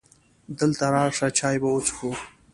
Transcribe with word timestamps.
دلته 0.59 0.85
راشه! 0.93 1.27
چای 1.37 1.55
به 1.61 1.69
وڅښو. 1.73 2.09